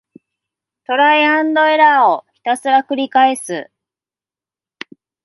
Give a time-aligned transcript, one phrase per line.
[0.87, 3.69] トライアンドエラーをひたすらくりかえす